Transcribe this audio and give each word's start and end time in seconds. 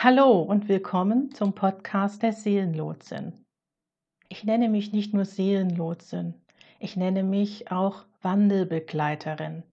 Hallo 0.00 0.42
und 0.42 0.68
willkommen 0.68 1.32
zum 1.32 1.56
Podcast 1.56 2.22
der 2.22 2.32
Seelenlotsin. 2.32 3.32
Ich 4.28 4.44
nenne 4.44 4.68
mich 4.68 4.92
nicht 4.92 5.12
nur 5.12 5.24
Seelenlotsin, 5.24 6.34
ich 6.78 6.96
nenne 6.96 7.24
mich 7.24 7.72
auch 7.72 8.04
Wandelbegleiterin. 8.22 9.64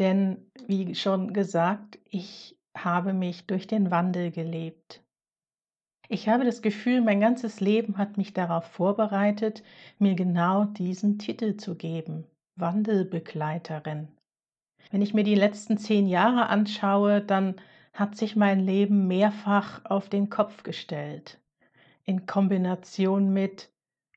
Denn 0.00 0.50
wie 0.66 0.96
schon 0.96 1.32
gesagt, 1.32 2.00
ich 2.10 2.58
habe 2.76 3.12
mich 3.12 3.46
durch 3.46 3.68
den 3.68 3.92
Wandel 3.92 4.32
gelebt. 4.32 5.04
Ich 6.08 6.28
habe 6.28 6.44
das 6.44 6.60
Gefühl, 6.60 7.00
mein 7.00 7.20
ganzes 7.20 7.60
Leben 7.60 7.98
hat 7.98 8.16
mich 8.16 8.32
darauf 8.32 8.64
vorbereitet, 8.64 9.62
mir 10.00 10.16
genau 10.16 10.64
diesen 10.64 11.20
Titel 11.20 11.56
zu 11.56 11.76
geben, 11.76 12.26
Wandelbegleiterin. 12.56 14.08
Wenn 14.90 15.02
ich 15.02 15.14
mir 15.14 15.22
die 15.22 15.36
letzten 15.36 15.78
zehn 15.78 16.08
Jahre 16.08 16.48
anschaue, 16.48 17.20
dann 17.20 17.54
hat 17.92 18.16
sich 18.16 18.36
mein 18.36 18.60
Leben 18.60 19.06
mehrfach 19.06 19.84
auf 19.84 20.08
den 20.08 20.30
Kopf 20.30 20.62
gestellt. 20.62 21.40
In 22.04 22.26
Kombination 22.26 23.32
mit 23.32 23.70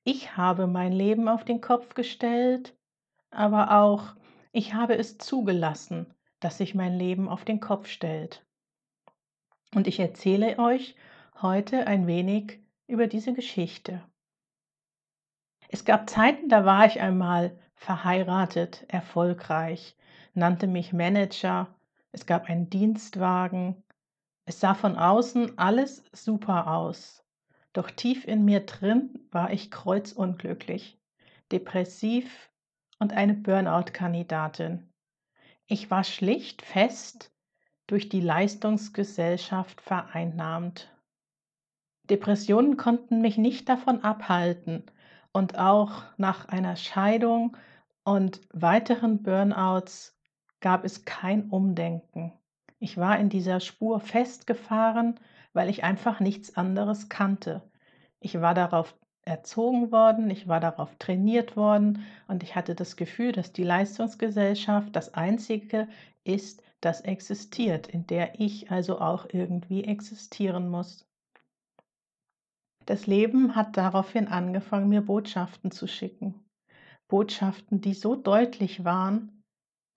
ich 0.04 0.38
habe 0.38 0.68
mein 0.68 0.92
Leben 0.92 1.28
auf 1.28 1.44
den 1.44 1.62
Kopf 1.62 1.96
gestellt, 1.96 2.76
aber 3.32 3.72
auch 3.72 4.16
ich 4.52 4.74
habe 4.74 4.96
es 4.98 5.18
zugelassen, 5.18 6.14
dass 6.40 6.60
sich 6.60 6.76
mein 6.76 6.94
Leben 6.98 7.28
auf 7.28 7.44
den 7.44 7.60
Kopf 7.60 7.88
stellt. 7.88 8.46
Und 9.74 9.88
ich 9.88 10.00
erzähle 10.00 10.60
euch 10.60 10.96
heute 11.42 11.88
ein 11.88 12.08
wenig 12.08 12.60
über 12.88 13.08
diese 13.08 13.34
Geschichte. 13.34 14.02
Es 15.68 15.84
gab 15.84 16.10
Zeiten, 16.10 16.48
da 16.48 16.66
war 16.66 16.86
ich 16.86 17.02
einmal 17.02 17.60
verheiratet, 17.74 18.86
erfolgreich, 18.88 19.98
nannte 20.34 20.68
mich 20.68 20.94
Manager, 20.94 21.75
es 22.16 22.26
gab 22.26 22.50
einen 22.50 22.70
Dienstwagen. 22.70 23.84
Es 24.46 24.62
sah 24.62 24.74
von 24.74 24.96
außen 24.96 25.58
alles 25.58 26.02
super 26.14 26.68
aus. 26.68 27.26
Doch 27.74 27.92
tief 27.92 28.26
in 28.26 28.46
mir 28.46 28.62
drin 28.62 29.28
war 29.32 29.52
ich 29.52 29.70
kreuzunglücklich, 29.70 30.98
depressiv 31.52 32.50
und 33.00 33.12
eine 33.12 33.34
Burnout-Kandidatin. 33.34 34.94
Ich 35.66 35.92
war 35.92 36.06
schlicht 36.06 36.62
fest 36.62 37.34
durch 37.86 38.08
die 38.08 38.22
Leistungsgesellschaft 38.22 39.82
vereinnahmt. 39.82 40.90
Depressionen 42.10 42.78
konnten 42.78 43.20
mich 43.20 43.38
nicht 43.38 43.68
davon 43.68 44.06
abhalten 44.06 44.86
und 45.34 45.58
auch 45.58 46.04
nach 46.16 46.48
einer 46.48 46.78
Scheidung 46.78 47.58
und 48.06 48.40
weiteren 48.54 49.22
Burnouts 49.22 50.15
gab 50.60 50.86
es 50.86 51.06
kein 51.06 51.50
Umdenken. 51.50 52.34
Ich 52.80 52.98
war 52.98 53.20
in 53.20 53.30
dieser 53.30 53.60
Spur 53.60 54.00
festgefahren, 54.00 55.20
weil 55.54 55.70
ich 55.70 55.84
einfach 55.84 56.20
nichts 56.20 56.56
anderes 56.58 57.10
kannte. 57.10 57.62
Ich 58.20 58.42
war 58.42 58.54
darauf 58.54 58.96
erzogen 59.24 59.92
worden, 59.92 60.30
ich 60.30 60.48
war 60.48 60.60
darauf 60.60 60.96
trainiert 60.98 61.58
worden 61.58 62.04
und 62.28 62.44
ich 62.44 62.56
hatte 62.56 62.76
das 62.76 62.96
Gefühl, 62.96 63.32
dass 63.32 63.54
die 63.54 63.64
Leistungsgesellschaft 63.64 64.96
das 64.96 65.14
Einzige 65.14 65.88
ist, 66.24 66.62
das 66.82 67.02
existiert, 67.02 67.88
in 67.88 68.06
der 68.06 68.40
ich 68.40 68.70
also 68.70 69.00
auch 69.00 69.28
irgendwie 69.32 69.84
existieren 69.84 70.70
muss. 70.70 71.08
Das 72.86 73.08
Leben 73.08 73.56
hat 73.56 73.78
daraufhin 73.78 74.28
angefangen, 74.28 74.90
mir 74.90 75.02
Botschaften 75.02 75.72
zu 75.72 75.88
schicken. 75.88 76.36
Botschaften, 77.08 77.82
die 77.82 77.96
so 77.96 78.16
deutlich 78.16 78.84
waren, 78.84 79.35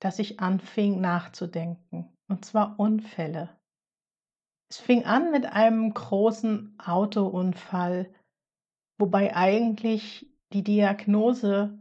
dass 0.00 0.18
ich 0.18 0.40
anfing 0.40 1.00
nachzudenken, 1.00 2.12
und 2.28 2.44
zwar 2.44 2.78
Unfälle. 2.78 3.50
Es 4.70 4.78
fing 4.78 5.04
an 5.04 5.30
mit 5.30 5.46
einem 5.46 5.92
großen 5.94 6.78
Autounfall, 6.78 8.12
wobei 8.98 9.34
eigentlich 9.34 10.26
die 10.52 10.62
Diagnose 10.62 11.78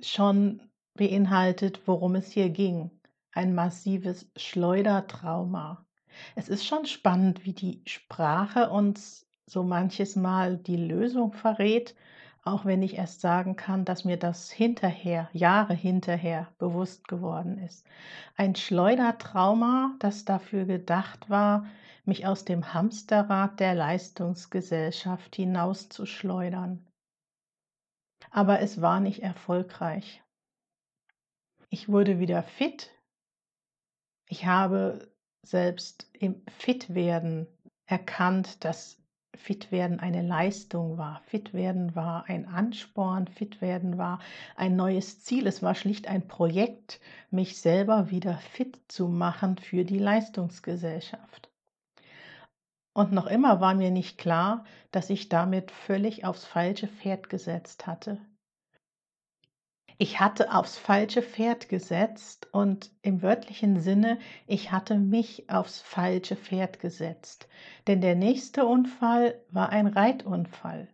schon 0.00 0.62
beinhaltet, 0.94 1.86
worum 1.86 2.14
es 2.14 2.30
hier 2.30 2.50
ging. 2.50 2.90
Ein 3.32 3.54
massives 3.54 4.30
Schleudertrauma. 4.36 5.84
Es 6.34 6.48
ist 6.48 6.64
schon 6.64 6.86
spannend, 6.86 7.44
wie 7.44 7.52
die 7.52 7.82
Sprache 7.86 8.70
uns 8.70 9.26
so 9.44 9.62
manches 9.62 10.16
Mal 10.16 10.56
die 10.56 10.76
Lösung 10.76 11.32
verrät 11.32 11.94
auch 12.46 12.64
wenn 12.64 12.82
ich 12.82 12.96
erst 12.96 13.20
sagen 13.20 13.56
kann, 13.56 13.84
dass 13.84 14.04
mir 14.04 14.16
das 14.16 14.50
hinterher, 14.52 15.28
Jahre 15.32 15.74
hinterher 15.74 16.48
bewusst 16.58 17.08
geworden 17.08 17.58
ist. 17.58 17.84
Ein 18.36 18.54
Schleudertrauma, 18.54 19.96
das 19.98 20.24
dafür 20.24 20.64
gedacht 20.64 21.28
war, 21.28 21.66
mich 22.04 22.24
aus 22.24 22.44
dem 22.44 22.72
Hamsterrad 22.72 23.58
der 23.58 23.74
Leistungsgesellschaft 23.74 25.34
hinauszuschleudern. 25.34 26.86
Aber 28.30 28.60
es 28.60 28.80
war 28.80 29.00
nicht 29.00 29.22
erfolgreich. 29.22 30.22
Ich 31.68 31.88
wurde 31.88 32.20
wieder 32.20 32.44
fit. 32.44 32.92
Ich 34.28 34.46
habe 34.46 35.10
selbst 35.42 36.08
im 36.12 36.42
Fitwerden 36.58 37.48
erkannt, 37.86 38.64
dass 38.64 39.02
Fit 39.36 39.70
werden 39.70 40.00
eine 40.00 40.22
Leistung 40.22 40.98
war. 40.98 41.22
Fit 41.26 41.52
werden 41.54 41.94
war 41.94 42.24
ein 42.28 42.46
Ansporn. 42.46 43.28
Fit 43.28 43.60
werden 43.60 43.98
war 43.98 44.18
ein 44.56 44.76
neues 44.76 45.22
Ziel. 45.22 45.46
Es 45.46 45.62
war 45.62 45.74
schlicht 45.74 46.08
ein 46.08 46.26
Projekt, 46.26 47.00
mich 47.30 47.60
selber 47.60 48.10
wieder 48.10 48.38
fit 48.38 48.78
zu 48.88 49.08
machen 49.08 49.58
für 49.58 49.84
die 49.84 49.98
Leistungsgesellschaft. 49.98 51.50
Und 52.92 53.12
noch 53.12 53.26
immer 53.26 53.60
war 53.60 53.74
mir 53.74 53.90
nicht 53.90 54.18
klar, 54.18 54.64
dass 54.90 55.10
ich 55.10 55.28
damit 55.28 55.70
völlig 55.70 56.24
aufs 56.24 56.44
falsche 56.44 56.88
Pferd 56.88 57.28
gesetzt 57.28 57.86
hatte 57.86 58.18
ich 59.98 60.20
hatte 60.20 60.54
aufs 60.54 60.76
falsche 60.76 61.22
Pferd 61.22 61.68
gesetzt 61.68 62.48
und 62.52 62.90
im 63.02 63.22
wörtlichen 63.22 63.80
Sinne, 63.80 64.18
ich 64.46 64.70
hatte 64.70 64.98
mich 64.98 65.48
aufs 65.48 65.80
falsche 65.80 66.36
Pferd 66.36 66.80
gesetzt. 66.80 67.48
Denn 67.86 68.00
der 68.00 68.14
nächste 68.14 68.66
Unfall 68.66 69.40
war 69.50 69.70
ein 69.70 69.86
Reitunfall, 69.86 70.88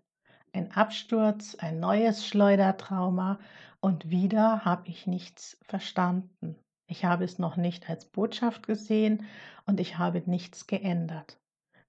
ein 0.53 0.71
Absturz, 0.71 1.57
ein 1.57 1.81
neues 1.81 2.27
Schleudertrauma 2.27 3.41
und 3.81 4.11
wieder 4.11 4.65
habe 4.65 4.89
ich 4.89 5.09
nichts 5.09 5.59
verstanden. 5.63 6.57
Ich 6.87 7.05
habe 7.05 7.25
es 7.25 7.39
noch 7.39 7.57
nicht 7.57 7.89
als 7.89 8.05
Botschaft 8.05 8.67
gesehen 8.67 9.27
und 9.67 9.81
ich 9.81 9.99
habe 9.99 10.23
nichts 10.27 10.67
geändert. 10.67 11.41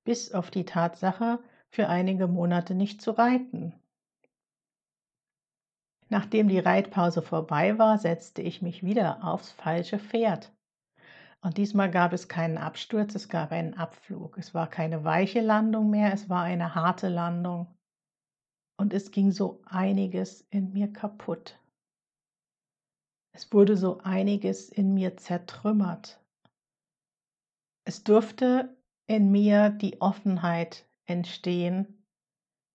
Bis 0.03 0.33
auf 0.33 0.49
die 0.49 0.65
Tatsache, 0.65 1.39
für 1.69 1.89
einige 1.89 2.27
Monate 2.27 2.75
nicht 2.75 3.01
zu 3.01 3.11
reiten, 3.11 3.73
Nachdem 6.13 6.47
die 6.47 6.59
Reitpause 6.59 7.23
vorbei 7.23 7.79
war, 7.79 7.97
setzte 7.97 8.43
ich 8.43 8.61
mich 8.61 8.83
wieder 8.83 9.23
aufs 9.23 9.49
falsche 9.49 9.97
Pferd. 9.97 10.53
Und 11.41 11.57
diesmal 11.57 11.89
gab 11.89 12.13
es 12.13 12.27
keinen 12.27 12.59
Absturz, 12.59 13.15
es 13.15 13.29
gab 13.29 13.51
einen 13.51 13.73
Abflug. 13.73 14.37
Es 14.37 14.53
war 14.53 14.69
keine 14.69 15.03
weiche 15.03 15.41
Landung 15.41 15.89
mehr, 15.89 16.13
es 16.13 16.29
war 16.29 16.43
eine 16.43 16.75
harte 16.75 17.09
Landung. 17.09 17.65
Und 18.77 18.93
es 18.93 19.09
ging 19.09 19.31
so 19.31 19.63
einiges 19.65 20.41
in 20.51 20.71
mir 20.71 20.93
kaputt. 20.93 21.59
Es 23.35 23.51
wurde 23.51 23.75
so 23.75 23.97
einiges 24.03 24.69
in 24.69 24.93
mir 24.93 25.17
zertrümmert. 25.17 26.23
Es 27.85 28.03
durfte 28.03 28.77
in 29.07 29.31
mir 29.31 29.71
die 29.71 29.99
Offenheit 29.99 30.85
entstehen, 31.05 32.05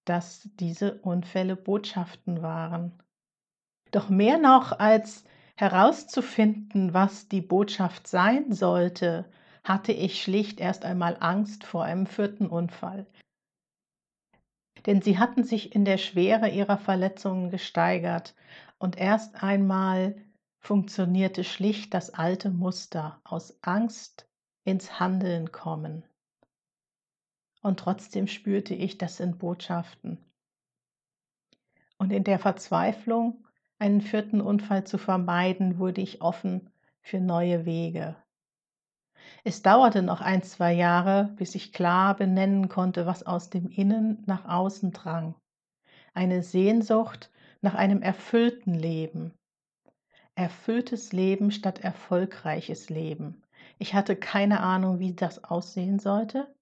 dass 0.05 0.51
diese 0.55 1.01
Unfälle 1.03 1.55
Botschaften 1.55 2.43
waren 2.43 3.01
doch 3.91 4.09
mehr 4.09 4.39
noch 4.39 4.79
als 4.79 5.25
herauszufinden, 5.57 6.95
was 6.95 7.29
die 7.29 7.41
Botschaft 7.41 8.07
sein 8.07 8.53
sollte, 8.53 9.25
hatte 9.65 9.93
ich 9.93 10.23
schlicht 10.23 10.61
erst 10.61 10.85
einmal 10.85 11.17
Angst 11.21 11.65
vor 11.65 11.85
einem 11.85 12.07
vierten 12.07 12.47
Unfall. 12.47 13.07
Denn 14.87 15.03
sie 15.03 15.19
hatten 15.19 15.43
sich 15.43 15.75
in 15.75 15.85
der 15.85 15.99
Schwere 15.99 16.49
ihrer 16.49 16.79
Verletzungen 16.79 17.51
gesteigert 17.51 18.35
und 18.79 18.97
erst 18.97 19.43
einmal 19.43 20.17
funktionierte 20.61 21.45
schlicht 21.45 21.93
das 21.95 22.11
alte 22.11 22.51
Muster 22.51 23.21
aus 23.25 23.59
Angst 23.63 24.29
ins 24.65 25.01
Handeln 25.01 25.51
kommen. 25.51 26.05
Und 27.63 27.81
trotzdem 27.81 28.29
spürte 28.29 28.75
ich, 28.75 28.99
das 28.99 29.17
sind 29.17 29.39
Botschaften. 29.39 30.25
Und 31.99 32.13
in 32.13 32.23
der 32.23 32.39
Verzweiflung 32.39 33.48
einen 33.79 34.01
vierten 34.01 34.41
Unfall 34.41 34.85
zu 34.85 34.99
vermeiden, 34.99 35.79
wurde 35.79 36.01
ich 36.01 36.21
offen 36.21 36.71
für 37.01 37.21
neue 37.21 37.65
Wege. 37.65 38.17
Es 39.45 39.63
dauerte 39.63 40.03
noch 40.03 40.21
ein, 40.21 40.43
zwei 40.43 40.73
Jahre, 40.73 41.35
bis 41.37 41.55
ich 41.55 41.73
klar 41.73 42.17
benennen 42.17 42.69
konnte, 42.69 43.07
was 43.07 43.27
aus 43.27 43.51
dem 43.51 43.69
Innen 43.69 44.23
nach 44.27 44.45
außen 44.47 44.93
drang. 44.93 45.35
Eine 46.15 46.43
Sehnsucht 46.43 47.31
nach 47.61 47.75
einem 47.75 48.03
erfüllten 48.03 48.75
Leben. 48.75 49.33
Erfülltes 50.35 51.13
Leben 51.13 51.51
statt 51.51 51.81
erfolgreiches 51.81 52.91
Leben. 52.91 53.43
Ich 53.79 53.95
hatte 53.95 54.17
keine 54.17 54.61
Ahnung, 54.61 54.99
wie 54.99 55.15
das 55.15 55.45
aussehen 55.45 55.99
sollte, 55.99 56.53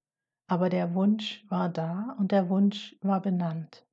aber 0.48 0.68
der 0.68 0.94
Wunsch 0.94 1.44
war 1.48 1.68
da 1.68 2.14
und 2.18 2.32
der 2.32 2.48
Wunsch 2.48 2.96
war 3.00 3.20
benannt. 3.20 3.85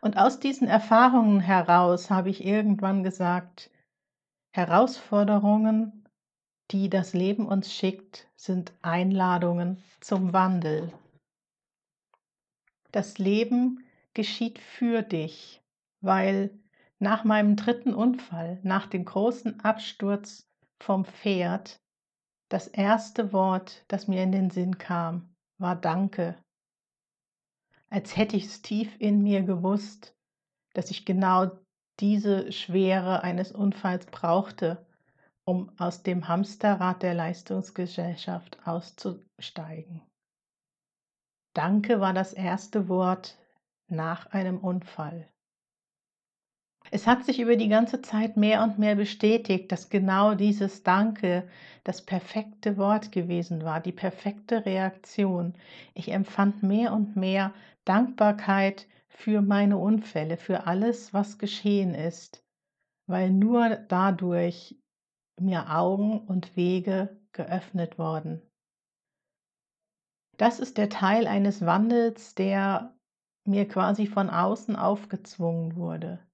Und 0.00 0.16
aus 0.16 0.38
diesen 0.38 0.68
Erfahrungen 0.68 1.40
heraus 1.40 2.10
habe 2.10 2.30
ich 2.30 2.44
irgendwann 2.44 3.02
gesagt, 3.02 3.70
Herausforderungen, 4.52 6.08
die 6.70 6.88
das 6.88 7.14
Leben 7.14 7.46
uns 7.46 7.72
schickt, 7.72 8.28
sind 8.36 8.72
Einladungen 8.82 9.82
zum 10.00 10.32
Wandel. 10.32 10.92
Das 12.92 13.18
Leben 13.18 13.84
geschieht 14.14 14.58
für 14.58 15.02
dich, 15.02 15.62
weil 16.00 16.50
nach 16.98 17.24
meinem 17.24 17.56
dritten 17.56 17.94
Unfall, 17.94 18.60
nach 18.62 18.86
dem 18.86 19.04
großen 19.04 19.60
Absturz 19.60 20.48
vom 20.80 21.04
Pferd, 21.04 21.80
das 22.48 22.66
erste 22.66 23.32
Wort, 23.32 23.84
das 23.88 24.08
mir 24.08 24.22
in 24.22 24.32
den 24.32 24.50
Sinn 24.50 24.78
kam, 24.78 25.34
war 25.58 25.76
Danke. 25.76 26.36
Als 27.90 28.16
hätte 28.16 28.36
ich 28.36 28.46
es 28.46 28.62
tief 28.62 28.94
in 28.98 29.22
mir 29.22 29.42
gewusst, 29.42 30.14
dass 30.74 30.90
ich 30.90 31.04
genau 31.04 31.50
diese 32.00 32.52
Schwere 32.52 33.22
eines 33.22 33.52
Unfalls 33.52 34.06
brauchte, 34.06 34.86
um 35.44 35.72
aus 35.78 36.02
dem 36.02 36.28
Hamsterrad 36.28 37.02
der 37.02 37.14
Leistungsgesellschaft 37.14 38.66
auszusteigen. 38.66 40.02
Danke 41.54 42.00
war 42.00 42.12
das 42.12 42.34
erste 42.34 42.88
Wort 42.88 43.38
nach 43.88 44.26
einem 44.26 44.58
Unfall. 44.58 45.28
Es 46.90 47.06
hat 47.06 47.24
sich 47.24 47.38
über 47.40 47.56
die 47.56 47.68
ganze 47.68 48.00
Zeit 48.00 48.36
mehr 48.36 48.62
und 48.62 48.78
mehr 48.78 48.94
bestätigt, 48.94 49.70
dass 49.72 49.90
genau 49.90 50.34
dieses 50.34 50.82
Danke 50.82 51.48
das 51.84 52.02
perfekte 52.04 52.76
Wort 52.78 53.12
gewesen 53.12 53.62
war, 53.62 53.80
die 53.80 53.92
perfekte 53.92 54.64
Reaktion. 54.64 55.54
Ich 55.94 56.10
empfand 56.10 56.62
mehr 56.62 56.92
und 56.92 57.16
mehr 57.16 57.52
Dankbarkeit 57.84 58.86
für 59.08 59.42
meine 59.42 59.76
Unfälle, 59.76 60.36
für 60.36 60.66
alles, 60.66 61.12
was 61.12 61.38
geschehen 61.38 61.94
ist, 61.94 62.44
weil 63.06 63.30
nur 63.30 63.76
dadurch 63.88 64.76
mir 65.38 65.74
Augen 65.74 66.20
und 66.20 66.56
Wege 66.56 67.20
geöffnet 67.32 67.98
worden. 67.98 68.42
Das 70.38 70.60
ist 70.60 70.78
der 70.78 70.88
Teil 70.88 71.26
eines 71.26 71.66
Wandels, 71.66 72.34
der 72.34 72.96
mir 73.44 73.66
quasi 73.66 74.06
von 74.06 74.30
außen 74.30 74.76
aufgezwungen 74.76 75.76
wurde. 75.76 76.27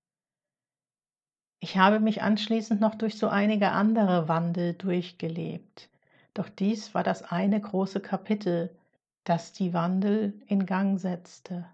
Ich 1.64 1.78
habe 1.78 1.98
mich 1.98 2.20
anschließend 2.20 2.82
noch 2.82 2.94
durch 2.94 3.16
so 3.16 3.28
einige 3.28 3.70
andere 3.70 4.28
Wandel 4.28 4.74
durchgelebt. 4.74 5.88
Doch 6.34 6.50
dies 6.50 6.94
war 6.94 7.02
das 7.02 7.22
eine 7.22 7.58
große 7.58 8.00
Kapitel, 8.00 8.76
das 9.24 9.54
die 9.54 9.72
Wandel 9.72 10.38
in 10.46 10.66
Gang 10.66 11.00
setzte. 11.00 11.64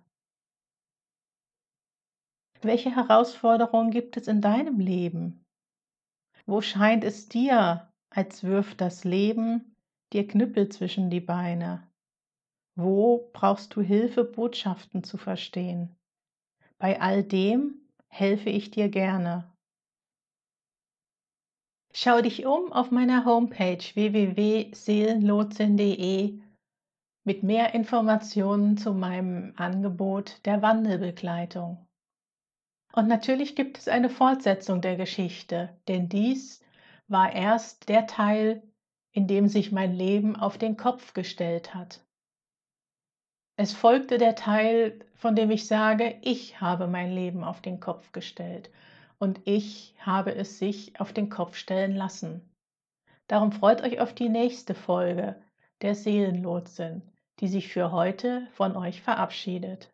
Welche 2.63 2.95
Herausforderungen 2.95 3.91
gibt 3.91 4.17
es 4.17 4.29
in 4.29 4.41
deinem 4.41 4.79
Leben? 4.79 5.45
Wo 6.47 6.61
scheint 6.61 7.03
es 7.03 7.29
dir, 7.29 7.93
als 8.11 8.45
wirft 8.45 8.81
das 8.81 9.03
Leben 9.03 9.75
dir 10.13 10.25
Knüppel 10.25 10.69
zwischen 10.69 11.11
die 11.11 11.19
Beine? 11.21 11.83
Wo 12.77 13.29
brauchst 13.33 13.75
du 13.75 13.81
Hilfe, 13.81 14.23
Botschaften 14.23 15.03
zu 15.03 15.19
verstehen? 15.19 15.97
Bei 16.79 17.01
all 17.01 17.25
dem 17.25 17.75
helfe 18.07 18.51
ich 18.51 18.71
dir 18.71 18.89
gerne. 18.89 19.51
Schau 22.03 22.23
dich 22.23 22.47
um 22.47 22.73
auf 22.73 22.91
meiner 22.91 23.27
Homepage 23.27 23.85
www.seelenlotsin.de 23.93 26.41
mit 27.25 27.43
mehr 27.43 27.75
Informationen 27.75 28.79
zu 28.79 28.95
meinem 28.95 29.53
Angebot 29.57 30.41
der 30.47 30.63
Wandelbegleitung. 30.63 31.87
Und 32.95 33.07
natürlich 33.07 33.55
gibt 33.55 33.77
es 33.77 33.87
eine 33.87 34.09
Fortsetzung 34.09 34.81
der 34.81 34.97
Geschichte, 34.97 35.79
denn 35.89 36.09
dies 36.09 36.65
war 37.07 37.35
erst 37.35 37.91
der 37.91 38.07
Teil, 38.07 38.63
in 39.13 39.27
dem 39.27 39.49
sich 39.49 39.71
mein 39.71 39.93
Leben 39.93 40.37
auf 40.37 40.57
den 40.57 40.79
Kopf 40.79 41.13
gestellt 41.13 41.75
hat. 41.75 42.03
Es 43.57 43.75
folgte 43.75 44.17
der 44.17 44.37
Teil, 44.37 45.05
von 45.17 45.37
dem 45.37 45.51
ich 45.51 45.67
sage, 45.67 46.19
ich 46.23 46.63
habe 46.63 46.87
mein 46.87 47.13
Leben 47.13 47.45
auf 47.45 47.61
den 47.61 47.79
Kopf 47.79 48.13
gestellt 48.13 48.71
und 49.21 49.41
ich 49.45 49.95
habe 50.01 50.35
es 50.35 50.59
sich 50.59 50.99
auf 50.99 51.13
den 51.13 51.29
Kopf 51.29 51.55
stellen 51.55 51.95
lassen. 51.95 52.41
Darum 53.29 53.53
freut 53.53 53.83
euch 53.83 54.01
auf 54.01 54.15
die 54.15 54.29
nächste 54.29 54.75
Folge 54.75 55.41
der 55.83 55.95
Seelenlotsin, 55.95 57.03
die 57.39 57.49
sich 57.49 57.69
für 57.69 57.93
heute 57.93 58.49
von 58.55 58.77
euch 58.77 59.03
verabschiedet. 59.03 59.93